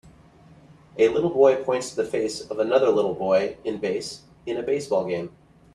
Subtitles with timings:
[0.97, 4.63] A little boy points to the face of another little boy in base in a
[4.63, 5.29] baseball game.